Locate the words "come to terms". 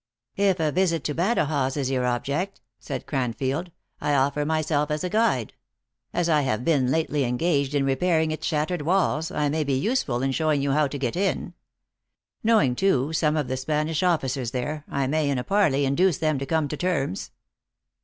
16.47-17.29